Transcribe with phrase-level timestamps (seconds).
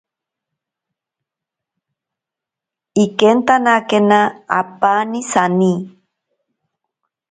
[3.03, 4.19] Ikentanakena
[4.59, 5.73] apaani sani.